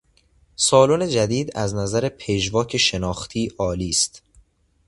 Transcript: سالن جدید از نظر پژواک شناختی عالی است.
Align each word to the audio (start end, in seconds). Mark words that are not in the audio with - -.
سالن 0.55 1.07
جدید 1.07 1.51
از 1.57 1.75
نظر 1.75 2.09
پژواک 2.09 2.77
شناختی 2.77 3.51
عالی 3.59 3.89
است. 3.89 4.21